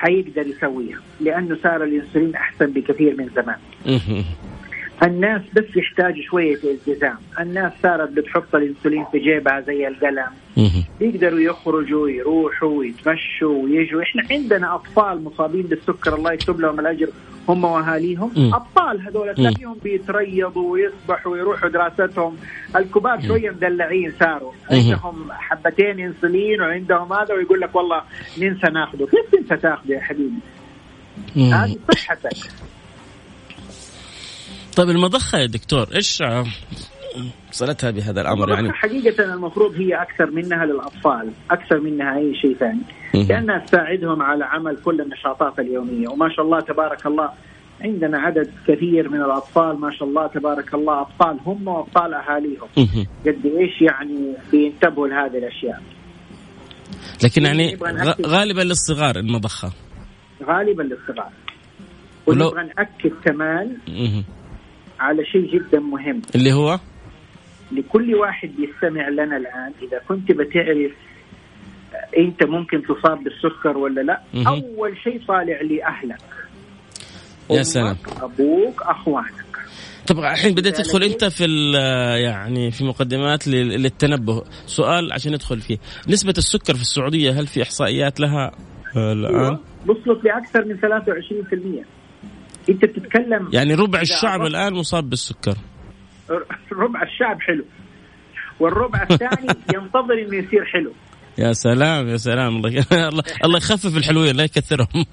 [0.00, 3.58] حيقدر يسويها لأنه صار الإنسولين أحسن بكثير من زمان.
[5.02, 10.30] الناس بس يحتاج شوية التزام الناس صارت بتحط الانسولين في جيبها زي القلم.
[11.00, 17.08] يقدروا يخرجوا يروحوا ويتمشوا ويجوا إحنا عندنا أطفال مصابين بالسكر الله يكتب لهم الأجر.
[17.48, 18.54] هم واهاليهم.
[18.54, 22.36] أطفال هذول تلاقيهم بيتريضوا ويسبحوا ويروحوا دراستهم.
[22.76, 24.52] الكبار شوية مدلعين صاروا.
[24.70, 28.02] عندهم حبتين إنسولين وعندهم هذا ويقول لك والله
[28.38, 30.40] ننسى ناخذه كيف تنسى تاخذه يا حبيبي.
[31.36, 32.50] هذه صحتك.
[34.80, 36.22] طيب المضخة يا دكتور إيش
[37.50, 42.80] صلتها بهذا الأمر يعني حقيقة المفروض هي أكثر منها للأطفال أكثر منها أي شيء ثاني
[43.14, 43.26] مهم.
[43.28, 47.30] لأنها تساعدهم على عمل كل النشاطات اليومية وما شاء الله تبارك الله
[47.80, 53.06] عندنا عدد كثير من الأطفال ما شاء الله تبارك الله أطفال هم وأطفال أهاليهم مهم.
[53.26, 55.82] قد إيش يعني بينتبهوا لهذه الأشياء
[57.24, 57.78] لكن يعني.
[58.26, 59.72] غالبا للصغار المضخة
[60.44, 61.30] غالبا للصغار
[62.26, 63.76] ولو- ونبغى نأكد كمان.
[65.00, 66.22] على شيء جدا مهم.
[66.34, 66.78] اللي هو؟
[67.72, 69.72] لكل واحد يستمع لنا الآن.
[69.82, 70.92] إذا كنت بتعرف
[72.18, 74.46] أنت ممكن تصاب بالسكر ولا لا مهم.
[74.48, 76.18] أول شيء طالع لأهلك
[77.50, 77.96] يا أمك، سلام.
[78.22, 79.34] أبوك أخوانك.
[80.06, 81.74] طب الحين بديت تدخل أنت في ال-
[82.24, 84.42] يعني في مقدمات لل- للتنبه.
[84.66, 85.78] سؤال عشان ندخل فيه.
[86.08, 88.50] نسبة السكر في السعودية هل في إحصائيات لها؟
[88.96, 89.58] آه، الآن؟
[89.88, 91.84] وصلت لأكثر من 23%
[92.68, 95.54] أنت بتتكلم يعني ربع الشعب الآن مصاب بالسكر.
[96.72, 97.64] ربع الشعب حلو.
[98.60, 100.92] والربع الثاني ينتظر إنه يصير حلو.
[101.38, 102.56] يا سلام يا سلام.
[102.56, 102.84] الله
[103.44, 105.04] الله- يخفف الحلوين لا يكثرهم.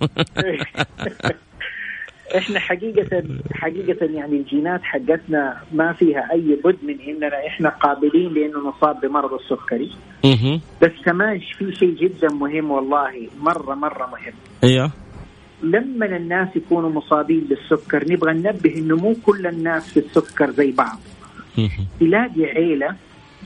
[2.38, 8.60] إحنا حقيقة حقيقة يعني الجينات حقتنا ما فيها أي بد من إننا إحنا قابلين لأنه
[8.70, 9.92] نصاب بمرض السكري.
[10.82, 14.34] بس كمان في شيء جدا مهم والله مرة مرة مهم.
[14.64, 14.92] إيوه.
[15.64, 21.00] لما الناس يكونوا مصابين بالسكر نبغى ننبه إنه مو كل الناس في السكر زي بعض.
[22.00, 22.96] تلاقي عيلة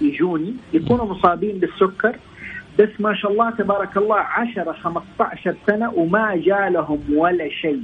[0.01, 2.15] يجوني يكونوا مصابين بالسكر
[2.79, 7.83] بس ما شاء الله تبارك الله 10 15 سنة وما جالهم ولا شيء.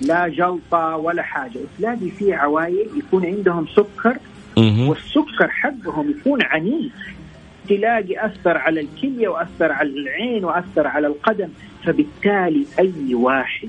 [0.00, 1.60] لا جلطة ولا حاجة.
[1.78, 4.16] تلاقي في عوائل يكون عندهم سكر.
[4.88, 6.92] والسكر حقهم يكون عنيف.
[7.68, 11.48] تلاقي أثر على الكلية وأثر على العين وأثر على القدم
[11.84, 13.68] فبالتالي أي واحد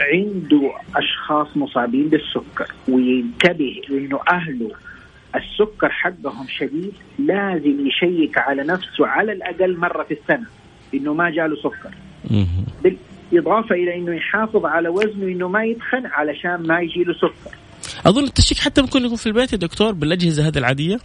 [0.00, 4.70] عنده أشخاص مصابين بالسكر وينتبه إنه أهله
[5.36, 10.46] السكر حقهم شديد لازم يشيك على نفسه على الأقل مرة في السنة
[10.94, 11.94] إنه ما جاله سكر.
[12.82, 17.56] بالإضافة إلى إنه يحافظ على وزنه إنه ما يتخن علشان ما يجي له سكر.
[18.06, 20.98] أظن التشيك حتى ممكن يكون في البيت يا دكتور بالأجهزة هذه العادية؟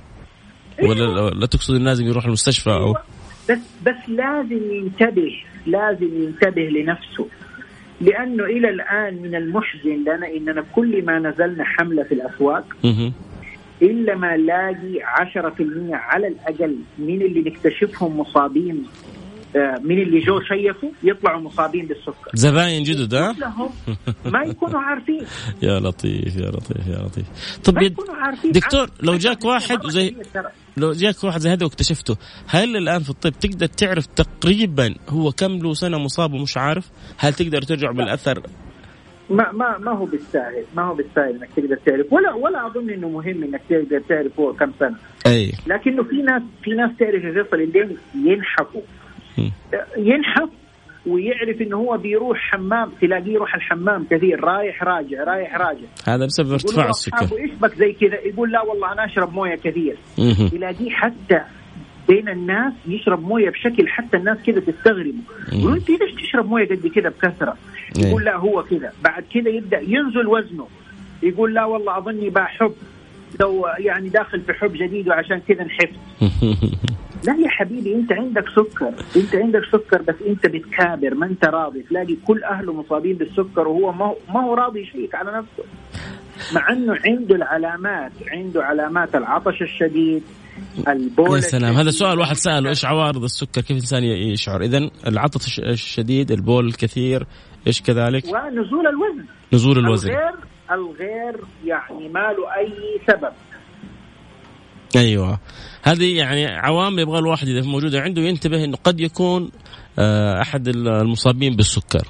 [0.84, 2.94] ولا لا تقصد لازم يروح المستشفى أو
[3.50, 7.28] بس بس لازم ينتبه لازم ينتبه لنفسه
[8.02, 12.66] لأنه إلى الآن من المحزن لنا إننا كل ما نزلنا حملة في الأسواق.
[13.82, 18.84] إلا ما نلاقي 10% على الأقل من اللي نكتشفهم مصابين
[19.56, 22.32] من اللي جو شيفوا يطلعوا مصابين بالسكر.
[22.34, 23.36] زباين جدد ها؟
[24.26, 25.26] ما يكونوا عارفين.
[25.64, 27.26] يا لطيف يا لطيف يا لطيف.
[27.64, 28.52] طب ما يكونوا عارفين.
[28.52, 30.16] دكتور لو جاك واحد زي.
[30.78, 35.58] لو جاك واحد زي هذا واكتشفته هل الآن في الطب تقدر تعرف تقريبا هو كم
[35.58, 38.42] له سنة مصاب ومش عارف؟ هل تقدر ترجع بالأثر؟
[39.30, 42.14] ما ما ما هو بالساهل ما هو بالساهل إنك تقدر تعرف.
[42.14, 44.96] ولا ولا أظن إنه مهم إنك تقدر تعرف هو كم سنة.
[45.28, 45.52] أي.
[45.68, 48.82] لكنه في ناس في ناس تعرف يا فيصل اللي ينحفوا.
[49.98, 50.50] ينحف
[51.06, 55.88] ويعرف إنه هو بيروح حمام تلاقيه يروح الحمام كثير رايح راجع رايح راجع.
[56.08, 57.38] هذا بسبب ارتفاع السكر.
[57.38, 59.98] إيش بك زي كذا يقول لا والله أنا أشرب موية كثير.
[60.52, 61.42] تلاقيه حتى
[62.08, 65.16] بين الناس يشرب موية بشكل حتى الناس كذا تستغرب
[65.54, 67.58] يقولوا أنت ليش تشرب موية قد كذا بكثرة؟
[67.98, 68.06] إيه.
[68.08, 68.94] يقول لا هو كذا.
[69.04, 70.68] بعد كذا يبدأ ينزل وزنه.
[71.24, 72.74] يقول لا والله أظني بحب
[73.40, 75.90] لو يعني داخل في حب جديد وعشان كذا نحف
[77.24, 81.82] لا يا حبيبي انت عندك سكر انت عندك سكر بس انت بتكابر ما انت راضي.
[81.82, 85.64] تلاقي كل أهله مصابين بالسكر وهو ما هو, ما هو راضي يشيك على نفسه.
[86.54, 90.24] مع إنه عنده العلامات عنده علامات العطش الشديد
[90.88, 91.74] البول يا سلام.
[91.76, 97.28] هذا سؤال واحد سأله إيش عوارض السكر؟ كيف الإنسان يشعر؟ اذا العطش الشديد البول الكثير
[97.68, 99.26] إيش كذلك؟ ونزول الوزن.
[99.54, 100.10] نزول الوزن.
[100.10, 100.36] الغير
[100.72, 103.34] الغير يعني ما له أي سبب.
[104.96, 105.40] أيوه
[105.84, 109.52] هذه يعني عوامل يبغى الواحد إذا موجودة عنده ينتبه إنه قد يكون
[110.00, 112.08] آه، أحد المصابين بالسكر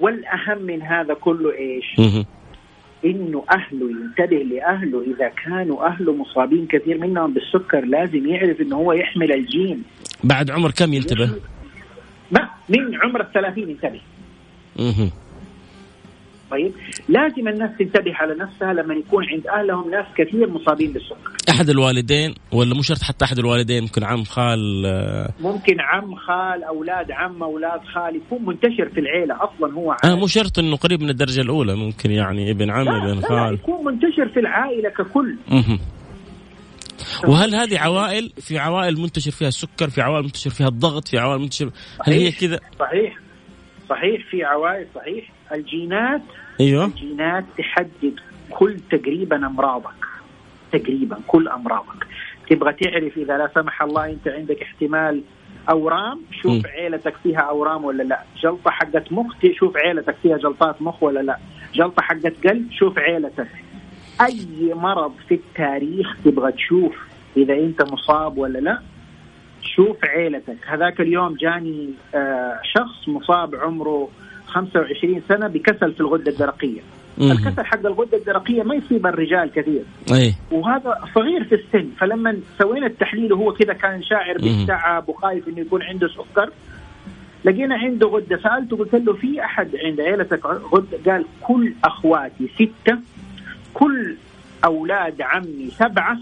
[0.00, 2.16] والأهم من هذا كله إيش؟
[3.04, 8.92] إنه أهله ينتبه لأهله إذا كانوا أهله مصابين كثير منهم بالسكر لازم يعرف إنه هو
[8.92, 9.82] يحمل الجين
[10.24, 11.30] بعد عمر كم ينتبه؟
[12.30, 14.00] ما من عمر الثلاثين انتبه
[14.78, 15.10] مهم.
[16.50, 16.72] طيب
[17.08, 21.30] لازم الناس تنتبه على نفسها لما يكون عند أهلهم ناس كثير مصابين بالسكر.
[21.50, 26.64] أحد الوالدين ولا مو شرط حتى أحد الوالدين ممكن عم خال آه، ممكن عم خال
[26.64, 30.16] أولاد عم أولاد خال يكون منتشر في العيلة أصلا هو آه عائل.
[30.18, 33.54] مو شرط إنه قريب من الدرجة الأولى ممكن يعني ابن عم لا, ابن لا خال.
[33.54, 35.36] يكون منتشر في العائلة ككل.
[35.50, 35.78] مهم.
[37.28, 41.40] وهل هذه عوائل؟ في عوائل منتشر فيها السكر في عوائل منتشر فيها الضغط في عوائل
[41.40, 41.70] منتشر
[42.06, 42.30] هل هي.
[42.32, 43.18] كذا؟ صحيح.
[43.88, 45.35] صحيح في عوائل صحيح.
[45.52, 46.22] الجينات
[46.60, 46.84] أيوه.
[46.84, 50.04] الجينات تحدد كل تقريبا أمراضك.
[50.72, 52.06] تقريبا كل أمراضك.
[52.50, 55.22] تبغى تعرف إذا لا سمح الله أنت عندك احتمال
[55.70, 56.62] أورام شوف م.
[56.66, 58.22] عيلتك فيها أورام ولا لا.
[58.42, 61.38] جلطة حقت مخ شوف عيلتك فيها جلطات مخ ولا لا.
[61.74, 63.48] جلطة حقت قلب شوف عيلتك.
[64.20, 66.96] أي مرض في التاريخ تبغى تشوف
[67.36, 68.80] إذا أنت مصاب ولا لا
[69.62, 70.56] شوف عيلتك.
[70.66, 74.08] هذاك اليوم جاني آه شخص مصاب عمره
[74.56, 76.80] 25 سنة بكسل في الغدة الدرقية.
[77.20, 79.82] الكسل حق الغدة الدرقية ما يصيب الرجال كثير.
[80.12, 81.88] اي وهذا صغير في السن.
[81.98, 84.38] فلما سوينا التحليل وهو كذا كان شاعر.
[84.38, 86.50] بالتعب وخايف إنه يكون عنده سكر
[87.44, 88.36] لقينا عنده غدة.
[88.36, 92.98] سألته قلت له في أحد عند عيلتك غده قال كل أخواتي ستة
[93.74, 94.16] كل
[94.64, 96.18] أولاد عمي سبعة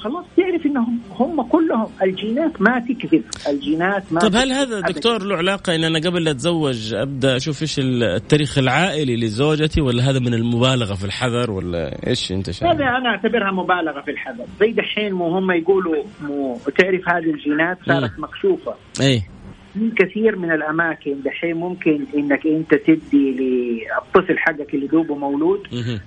[0.00, 3.24] خلاص تعرف إنهم هم كلهم الجينات ما تكذب.
[3.48, 4.80] الجينات ما طيب هل هذا.
[4.80, 10.10] دكتور له علاقة إن أنا قبل لا أتزوج أبدأ أشوف إيش التاريخ العائلي لزوجتي ولا
[10.10, 14.44] هذا من المبالغة في الحذر ولا إيش أنت شايف؟ هذا أنا أعتبرها مبالغة في الحذر.
[14.60, 18.74] زي دحين مو هم يقولوا مو تعرف هذه الجينات صارت مكشوفة.
[19.00, 19.22] اي
[19.74, 25.66] في كثير من الأماكن دحين ممكن إنك أنت تدي للطفل حقك اللي دوبه مولود.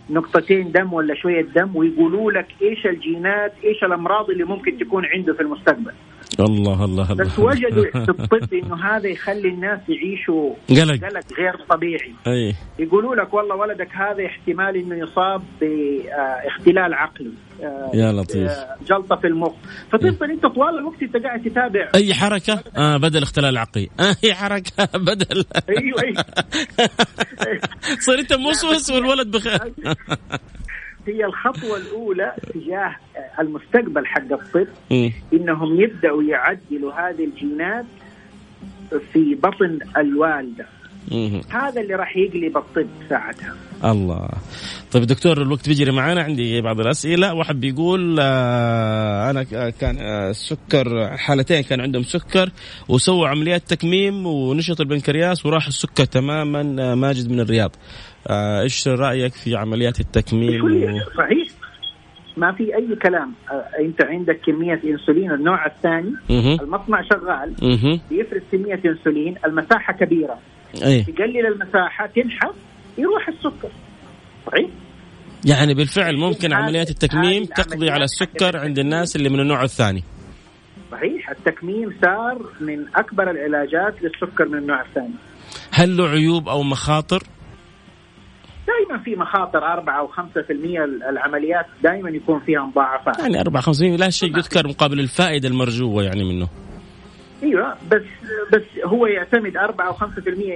[0.10, 5.34] نقطتين دم ولا شوية دم ويقولوا لك إيش الجينات إيش الأمراض اللي ممكن تكون عنده
[5.34, 5.92] في المستقبل
[6.40, 7.24] الله الله الله.
[7.26, 11.06] بس وجدوا في الطب إنه هذا يخلي الناس يعيشوا قلق.
[11.06, 12.14] قلق غير طبيعي.
[12.28, 12.56] أي.
[12.80, 17.32] يقولوا لك والله ولدك هذا احتمال إنه يصاب باختلال عقلي
[17.64, 18.50] آه، يا لطيف.
[18.52, 19.54] آه، جلطة في المخ.
[19.92, 21.90] فتفضل أنت طوال الوقت أنت قاعد تتابع.
[21.96, 23.90] أي حركة؟ آه بدل اختلال عقلي.
[24.24, 25.46] أي حركة؟ بدل.
[25.70, 26.26] أيوه أيوه.
[28.06, 29.60] صير انت موسوس والولد بخير
[31.08, 32.96] هي الخطوة الأولى تجاه
[33.40, 35.12] المستقبل حق الطب مم.
[35.34, 37.86] إنهم يبدأوا يعدلوا هذه الجينات
[39.14, 40.66] في بطن الوالدة.
[41.12, 41.42] مم.
[41.50, 43.56] هذا اللي راح يقلب الطب ساعتها.
[43.86, 44.30] الله.
[44.92, 47.34] طيب دكتور الوقت بيجري معانا عندي بعض الأسئلة.
[47.34, 52.50] واحد بيقول آه أنا كان آه السكر حالتين كان عندهم سكر
[52.90, 57.72] وسووا عمليات تكميم ونشط البنكرياس وراح السكر تماما آه ماجد من الرياض.
[57.76, 61.00] آه إيش رأيك في عمليات التكميم؟ و...
[61.18, 61.48] صحيح.
[62.38, 63.34] ما في أي كلام.
[63.52, 66.14] آه، أنت عندك كمية إنسولين النوع الثاني.
[66.62, 67.54] المصنع شغال.
[68.10, 69.36] بيفرز كمية إنسولين.
[69.46, 70.40] المساحة كبيرة.
[70.86, 72.56] اي تقلل المساحة تنحف
[72.98, 73.70] يروح السكر.
[74.48, 74.70] صحيح؟
[75.46, 80.04] يعني بالفعل ممكن عمليات التكميم تقضي على السكر عند الناس اللي من النوع الثاني.
[80.92, 81.30] صحيح.
[81.30, 85.14] التكميم صار من أكبر العلاجات للسكر من النوع الثاني.
[85.72, 87.24] هل له عيوب أو مخاطر؟
[88.68, 90.14] دائما في مخاطر 4 أو 5%
[91.10, 93.20] العمليات دائما يكون فيها مضاعفات.
[93.20, 96.48] يعني 4 50 لا شيء يذكر مقابل الفائدة المرجوة يعني منه.
[97.44, 98.02] أيوه بس
[98.54, 100.04] بس هو يعتمد 4 أو 5%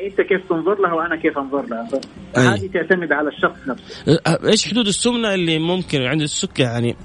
[0.06, 1.88] أنت كيف تنظر لها وأنا كيف أنظر لها.
[2.36, 4.20] هذه تعتمد على الشخص نفسه.
[4.28, 6.96] أه، إيش حدود السمنة اللي ممكن عند السكر؟ يعني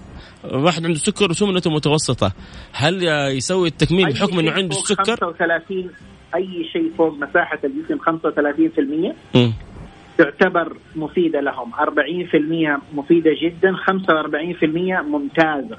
[0.45, 2.33] واحد عنده سكر وسمنته متوسطة.
[2.73, 3.03] هل
[3.37, 5.91] يسوي التكميم بحكم إنه عنده السكر 35
[6.35, 9.53] أي شيء فوق مساحة الجسم 35% مم.
[10.23, 11.73] تعتبر مفيدة لهم.
[11.75, 15.77] 40% مفيدة جدا 45% ممتازة.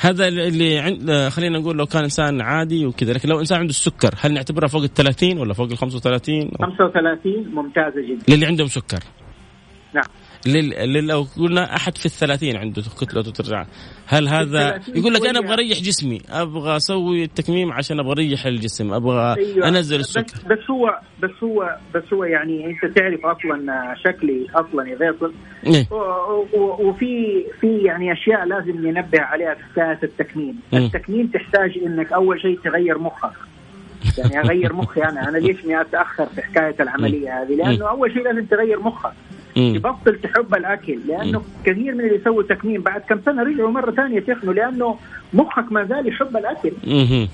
[0.00, 3.12] هذا اللي عند خلينا نقول لو كان إنسان عادي وكذا.
[3.12, 6.66] لكن لو إنسان عنده السكر هل نعتبرها فوق ال 30 ولا فوق ال 35 أو
[6.66, 8.34] 35 ممتازة جدا.
[8.36, 9.00] للي عندهم سكر.
[9.94, 10.04] نعم.
[10.46, 11.06] لل...
[11.06, 13.66] لو قلنا أحد في الثلاثين عنده كتله ترجع
[14.06, 15.38] هل هذا يقول لك أنا.
[15.38, 19.68] أبغى أريح جسمي أبغى أسوي التكميم عشان أبغى أريح الجسم أبغى أيوة.
[19.68, 24.88] أنزل بس, السكر بس هو بس هو بس هو يعني أنت تعرف أصلا شكلي أصلا
[24.88, 25.32] يا فيصل
[25.66, 25.86] إيه؟
[26.80, 30.78] وفي في يعني أشياء لازم ننبه عليها في حكايه التكميم، مم.
[30.78, 33.32] التكميم تحتاج إنك أول شيء تغير مخك.
[34.18, 38.22] يعني أغير مخي أنا، أنا ليش إني أتأخر في حكاية العملية هذه؟ لأنه أول شيء
[38.22, 39.12] لازم تغير مخك،
[39.56, 39.78] مم.
[39.78, 44.20] تبطل تحب الأكل، لأنه كثير من اللي يسووا تكميم بعد كم سنة رجعوا مرة ثانية
[44.20, 44.98] تخنوا لأنه
[45.32, 47.28] مخك ما زال يحب الأكل، مهم.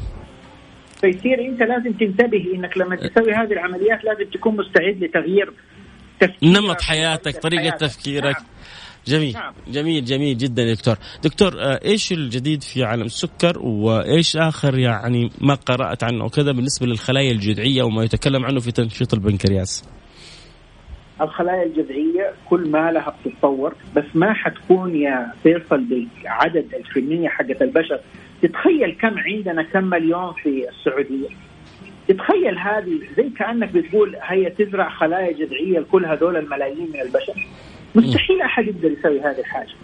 [1.00, 5.52] فيصير أنت لازم تنتبه إنك لما تسوي هذه العمليات لازم تكون مستعد لتغيير
[6.42, 7.80] نمط حياتك طريقة حياتك.
[7.80, 8.46] تفكيرك نعم.
[9.06, 9.52] جميل نعم.
[9.68, 15.30] جميل جميل جدا يا دكتور دكتور آه، إيش الجديد في عالم السكر وإيش آخر يعني
[15.40, 19.84] ما قرأت عنه وكذا بالنسبة للخلايا الجذعية وما يتكلم عنه في تنشيط البنكرياس
[21.20, 28.00] الخلايا الجذعية كل ما لها بتتطور بس ما حتكون يا فيصل بعدد الكميه حقت البشر.
[28.42, 31.28] تتخيل كم عندنا كم مليون في السعودية.
[32.08, 37.46] تتخيل هذه زي كأنك بتقول هي تزرع خلايا جذعية لكل هذول الملايين من البشر.
[37.94, 39.74] مستحيل أحد يقدر يسوي هذه الحاجة.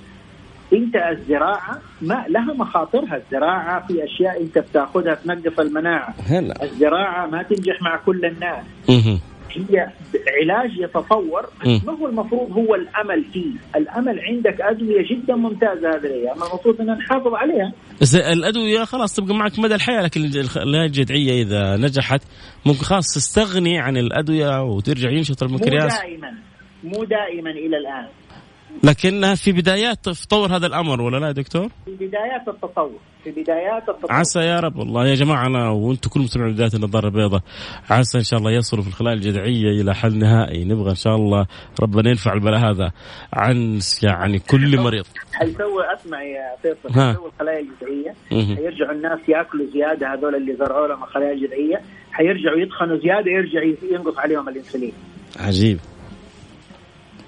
[0.73, 3.17] أنت الزراعة ما لها مخاطرها.
[3.17, 6.15] الزراعة في أشياء أنت بتأخذها تنقص المناعة.
[6.29, 6.63] هلا.
[6.63, 8.65] الزراعة ما تنجح مع كل الناس.
[9.57, 9.87] هي
[10.41, 11.47] علاج يتطور.
[11.87, 16.87] ما هو المفروض هو الأمل فيه؟ الأمل عندك أدوية جدا ممتازة هذه الأيام المفروض ان
[16.87, 17.73] نحافظ عليها.
[18.01, 22.23] بس الأدوية خلاص تبقى معك مدى الحياة لكن الخلايا الجذعية إذا نجحت
[22.67, 26.31] ممكن خلاص تستغني عن الأدوية وترجع ينشط مو البنكرياس دائما
[26.85, 28.07] مو دائما إلى الآن.
[28.85, 33.89] لكنها في بدايات تطور هذا الأمر ولا لا يا دكتور؟ في بدايات التطور في بدايات
[33.89, 34.13] التطور.
[34.13, 35.07] عسى يا رب والله.
[35.07, 37.41] يا جماعة أنا وأنتم كل مستمعين بدايه النظاره البيضاء
[37.91, 40.65] عسى إن شاء الله يصلوا في الخلايا الجذعية إلى حل نهائي.
[40.65, 41.47] نبغى إن شاء الله
[41.83, 42.93] ربنا ينفع البلاء هذا
[43.33, 45.05] عن يعني كل مريض.
[45.33, 46.95] حيسوي أسمع يا فيصل.
[46.95, 48.15] حيسوي الخلايا الجذعية.
[48.57, 51.81] حيرجعوا الناس ياكلوا زيادة هذول اللي زرعوا لهم الخلايا الجذعيه
[52.13, 54.93] حيرجعوا يتخنوا زيادة يرجع ينقص عليهم الإنسولين.
[55.41, 55.79] عجيب.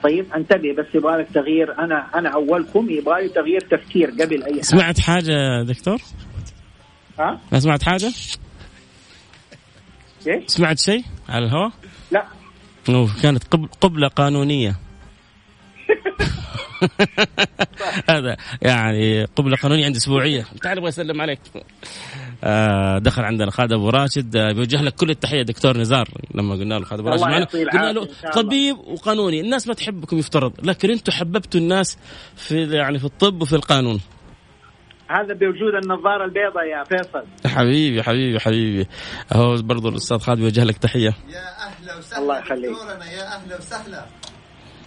[0.03, 4.53] طيب انتبه بس يبغى لك تغيير أنا أنا أولكم يبغى لي تغيير تفكير قبل أي
[4.53, 5.99] حاجة سمعت حاجة دكتور؟
[7.19, 8.13] ها ما سمعت حاجة؟
[10.27, 11.73] إيش؟ سمعت شيء على الهواء؟
[12.11, 12.27] لا
[12.89, 14.75] أوه، كانت قبل قبلة قانونية
[18.11, 21.41] هذا يعني قبلة قانونية عند أسبوعية تعال أبغى أسلم عليك
[22.99, 24.37] دخل عندنا خالد أبو راشد.
[24.37, 27.23] آه بيوجه لك كل التحية دكتور نزار لما قلنا له خالد أبو راشد.
[27.23, 28.09] الله معنا قلنا له.
[28.35, 29.41] طبيب وقانوني.
[29.41, 31.99] الناس ما تحبكم يفترض لكن أنتم حببتوا الناس
[32.37, 34.01] في يعني في الطب وفي القانون.
[35.11, 37.25] هذا بوجود النظارة البيضاء يا فيصل.
[37.47, 38.87] حبيبي حبيبي حبيبي.
[39.33, 41.15] هو برضو الأستاذ خالد بيوجه لك تحية.
[41.29, 42.71] يا أهلا وسهلا الله يخليك.
[42.71, 44.07] دكتورنا يا أهلا وسهلا.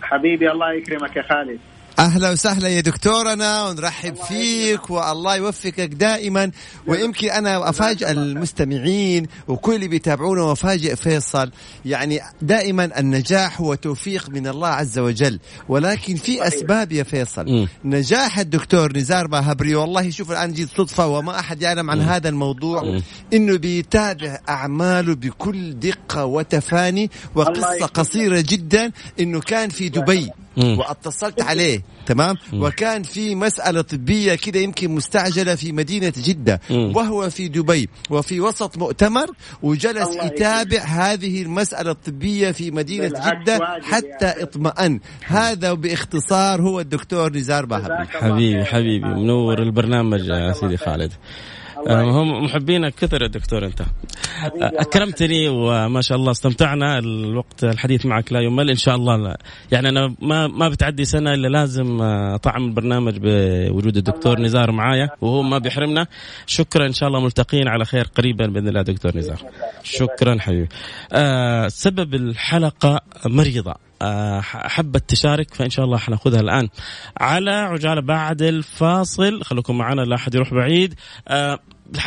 [0.02, 1.60] حبيبي الله يكرمك يا خالد.
[2.02, 6.52] أهلا وسهلا يا دكتورنا ونرحب فيك والله يوفقك دائما.
[6.88, 11.52] ويمكن أنا افاجئ المستمعين وكل اللي بيتابعونا وأفاجئ فيصل.
[11.86, 15.40] يعني دائما النجاح هو توفيق من الله عز وجل.
[15.70, 17.68] ولكن في أسباب يا فيصل.
[17.86, 23.00] نجاح الدكتور نزار باهبري والله شوف الآن جيت صدفة وما أحد يعلم عن هذا الموضوع.
[23.34, 27.86] إنه بيتابع أعماله بكل دقة وتفاني وقصة.
[27.86, 30.32] قصيرة جدا إنه كان في دبي.
[30.58, 30.80] مم.
[30.80, 36.96] واتصلت عليه تمام وكان في مسألة طبية كده يمكن مستعجلة في مدينة جدة مم.
[36.96, 39.28] وهو في دبي وفي وسط مؤتمر
[39.62, 44.44] وجلس يتابع هذه المسألة الطبية في مدينة جدة حتى.
[44.44, 48.66] اطمأن هذا باختصار هو الدكتور نزار الله حبيبي.
[48.66, 49.62] حبيبي منور.
[49.62, 50.78] البرنامج يا سيدي.
[50.78, 51.12] خالد.
[51.90, 53.82] هم محبينك كثر يا دكتور أنت.
[53.82, 57.00] آه، أكرمتني وما شاء الله استمتعنا.
[57.00, 58.70] الوقت الحديث معك لا يمل.
[58.70, 59.38] إن شاء الله لا.
[59.72, 65.10] يعني أنا ما ما بتعدي سنة إلا لازم آه، طعم البرنامج بوجود الدكتور نزار معايا
[65.22, 66.08] وهو ما بيحرمنا.
[66.46, 69.42] شكرا إن شاء الله ملتقين على خير قريبا بإذن الله دكتور نزار.
[69.84, 70.70] شكرا حبيبي.
[71.14, 73.76] آه سبب الحلقة مريضة.
[74.02, 76.70] آه، حبت تشارك فإن شاء الله حناخذها الآن.
[77.18, 79.44] على عجالة بعد الفاصل.
[79.44, 80.94] خليكم معنا لا أحد يروح بعيد.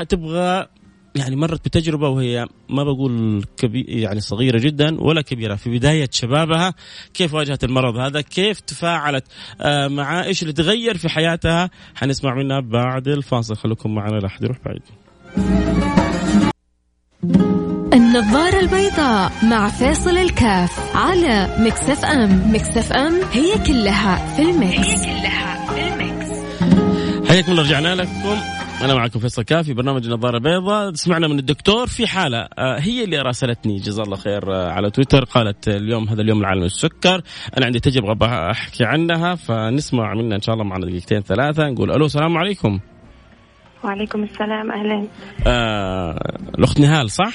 [0.00, 0.66] آه، تبغى
[1.14, 5.54] يعني مرت بتجربة وهي ما بقول كبير يعني صغيرة جدا ولا كبيرة.
[5.54, 6.74] في بداية شبابها
[7.14, 9.24] كيف واجهت المرض هذا؟ كيف تفاعلت؟
[9.60, 13.56] آه، معاه إيش اللي تغير في حياتها؟ حنسمع منها بعد الفاصل.
[13.56, 14.82] خليكم معنا لا احد يروح بعيد.
[17.94, 22.54] النظارة البيضاء مع فيصل الكاف على Mix FM.
[22.54, 26.30] Mix FM هي كلها في ال mix, هي كلها في ال mix.
[27.28, 28.63] حياكم الله رجعنا لكم.
[28.84, 33.04] أنا معكم فيصل كاف في برنامج النظاره البيضاء سمعنا من الدكتور في حالة آه، هي
[33.04, 37.22] اللي راسلتني جزاه الله خير آه، على تويتر قالت اليوم هذا اليوم العالمي للسكر
[37.58, 42.06] أنا عندي تجربة أحكي عنها فنسمع منها إن شاء الله معنا دقيقتين ثلاثة نقول ألو
[42.06, 42.80] السلام عليكم.
[43.84, 45.06] وعليكم السلام أهلا.
[45.46, 47.34] آه الأخت نهال صح؟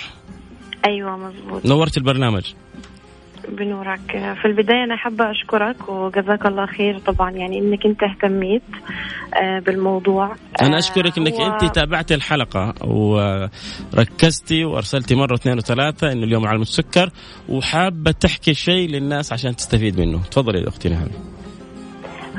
[0.87, 2.43] أيوه مضبوط نورت البرنامج.
[3.49, 4.35] بنورك.
[4.41, 8.61] في البداية أنا حابة أشكرك وجزاك الله خير طبعا يعني إنك أنت اهتميت
[9.41, 10.35] آه، بالموضوع.
[10.61, 11.41] أنا أشكرك إنك و...
[11.41, 17.09] أنت تابعتي الحلقة وركزتي وأرسلتي مرة اثنين وثلاثة إنه اليوم على السكر
[17.49, 20.21] وحابة تحكي شيء للناس عشان تستفيد منه.
[20.23, 21.09] تفضلي يا أختي نهال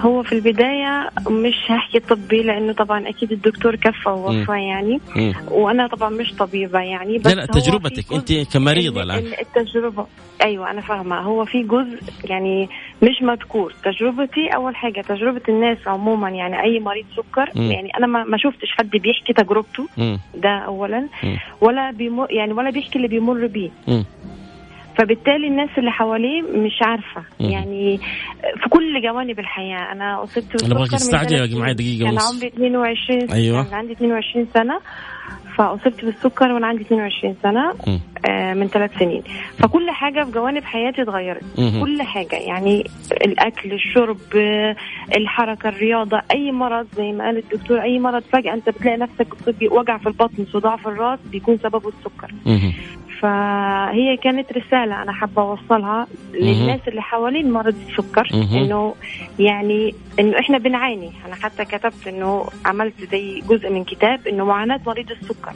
[0.01, 5.01] هو في البداية مش هحكي طبي لأنه طبعا أكيد الدكتور كفى ووفى يعني.
[5.17, 5.33] م.
[5.51, 9.33] وأنا طبعا مش طبيبة يعني بس لا لا تجربتك أنت كمريضة الآن.
[9.41, 10.07] التجربة
[10.43, 11.19] أيوة أنا فاهمة.
[11.21, 12.69] هو في جزء يعني
[13.03, 13.75] مش مذكور.
[13.85, 17.63] تجربتي أول حاجة تجربة الناس عموما يعني أي مريض سكر م.
[17.71, 19.87] يعني أنا ما شفتش حد بيحكي تجربته.
[19.97, 20.17] م.
[20.35, 21.01] ده أولا.
[21.23, 21.37] م.
[21.61, 23.71] ولا بيمر يعني ولا بيحكي اللي بيمر بيه.
[25.01, 27.23] فبالتالي الناس اللي حواليه مش عارفة.
[27.41, 27.51] مم.
[27.51, 27.99] يعني
[28.63, 29.93] في كل جوانب الحياة.
[29.93, 33.65] أنا أصبت أنا ابغاك تستعجل معي دقيقة ونص كان عمري 22 أيوه.
[33.65, 34.81] كان عندي 22 سنة.
[35.57, 37.75] فأصبت بالسكر وأنا عندي 22 سنة
[38.29, 39.23] آه من ثلاث سنين.
[39.59, 41.43] فكل حاجة في جوانب حياتي اتغيرت.
[41.57, 42.37] كل حاجة.
[42.37, 44.19] يعني الأكل الشرب
[45.17, 46.23] الحركة الرياضة.
[46.33, 49.27] أي مرض زي ما قال الدكتور أي مرض فجأة أنت بتلاقي نفسك
[49.73, 52.31] وجع في البطن صداع في الرأس بيكون سببه السكر.
[52.47, 52.73] مم.
[53.21, 58.95] فهي كانت رسالة أنا حابة أوصلها للناس اللي حوالين مرض السكر إنه
[59.39, 61.11] يعني إنه إحنا بنعاني.
[61.27, 65.53] أنا حتى كتبت إنه عملت زي جزء من كتاب إنه معاناة مريض السكر.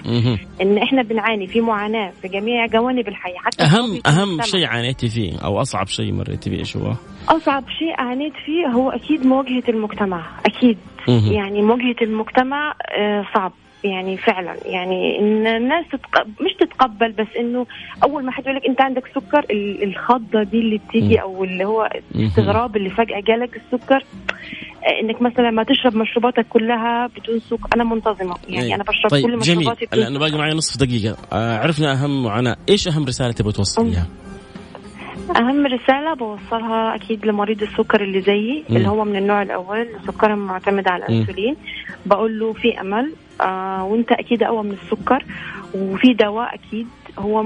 [0.62, 5.38] إن إحنا بنعاني في معاناة في جميع جوانب الحياة حتى أهم أهم شيء عانيتي فيه
[5.44, 6.92] أو أصعب شيء مريتي فيه إيش هو؟
[7.28, 10.78] أصعب شيء عانيت فيه هو أكيد مواجهة المجتمع أكيد.
[11.08, 13.52] يعني مواجهة المجتمع آه، صعب.
[13.84, 14.56] يعني فعلا.
[14.66, 16.26] يعني إن الناس تتق...
[16.26, 17.66] مش تتقبل بس إنه
[18.04, 19.46] أول ما حد يقول لك أنت عندك سكر
[19.82, 24.04] الخضة دي اللي بتيجي أو اللي هو الاستغراب اللي فجأة جالك السكر
[25.02, 27.68] إنك مثلا ما تشرب مشروباتك كلها بدون سكر.
[27.74, 28.36] أنا منتظمة.
[28.48, 28.74] يعني أيه.
[28.74, 31.16] أنا بشرب طيب كل مشروباتي جميل أنا باقي معي نصف دقيقة.
[31.32, 32.56] آه عرفنا أهم معاناة.
[32.68, 34.06] إيش أهم رسالة تبغى توصليها؟
[35.36, 40.88] أهم رسالة بوصلها أكيد لمريض السكر اللي زيي اللي هو من النوع الأول السكر معتمد
[40.88, 41.56] على الأنسولين.
[42.06, 43.12] بقول له في أمل
[43.44, 45.24] آه وأنت أكيد أقوى من السكر
[45.74, 46.86] وفي دواء أكيد
[47.18, 47.42] هو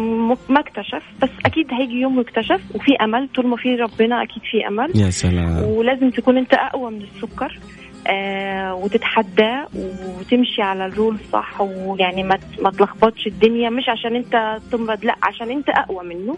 [0.48, 4.68] ما اكتشف بس أكيد هيجي يوم يكتشف وفي أمل طول ما في ربنا أكيد في
[4.68, 4.92] أمل.
[4.96, 5.62] يا سلام.
[5.62, 7.58] ولازم تكون انت أقوى من السكر
[8.06, 15.04] آه وتتحداه وتمشي على الرول صح ويعني ما ما تلخبطش الدنيا مش عشان انت تمرض
[15.04, 16.36] لا عشان انت أقوى منه.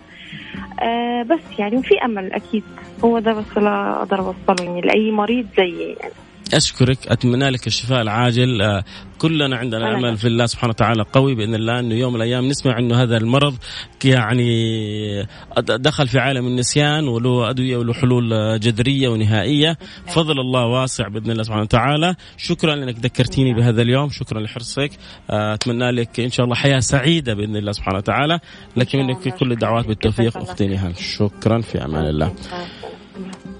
[0.82, 2.64] آه بس يعني في أمل أكيد.
[3.04, 6.12] هو ده بس اللي أقدر أوصله يعني لأي مريض زيي يعني.
[6.54, 8.62] أشكرك أتمنى لك الشفاء العاجل.
[8.62, 8.84] آه،
[9.18, 12.78] كلنا عندنا امل في الله سبحانه وتعالى قوي بإذن الله إنه يوم من الأيام نسمع
[12.78, 13.56] إنه هذا المرض
[14.04, 15.26] يعني
[15.58, 19.78] دخل في عالم النسيان وله أدوية وله حلول جذرية ونهائية.
[20.06, 22.14] فضل الله واسع بإذن الله سبحانه وتعالى.
[22.36, 24.90] شكرا انك ذكرتيني بهذا اليوم شكرا لحرصك.
[25.30, 28.40] آه، أتمنى لك إن شاء الله حياة سعيدة بإذن الله سبحانه وتعالى.
[28.76, 32.34] لكن منك كل الدعوات بالتوفيق أختي نهال شكرا في أمان الله.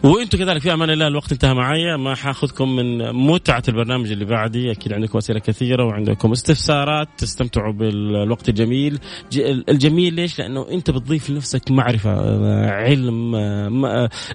[0.02, 4.70] وأنتم كذلك في أمان الله الوقت انتهى معي ما حأخذكم من متعة البرنامج اللي بعدي.
[4.70, 8.98] أكيد عندكم أسئلة كثيرة وعندكم استفسارات تستمتعوا بالوقت الجميل.
[9.68, 12.10] الجميل ليش؟ لأنه انت بتضيف لنفسك معرفة
[12.70, 13.34] علم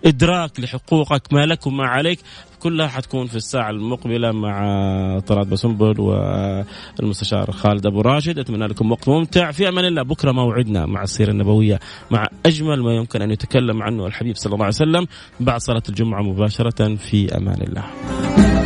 [0.05, 2.19] إدراك لحقوقك ما لك وما عليك.
[2.65, 8.39] كلها حتكون في الساعة المقبلة مع طلعت بسنبل والمستشار خالد أبو راشد.
[8.39, 9.51] أتمنى لكم وقت ممتع.
[9.51, 10.03] في أمان الله.
[10.03, 11.79] بكرة موعدنا مع السيرة النبوية
[12.11, 15.07] مع أجمل ما يمكن أن يتكلم عنه الحبيب صلى الله عليه وسلم.
[15.39, 18.64] بعد صلاة الجمعة مباشرة في أمان الله.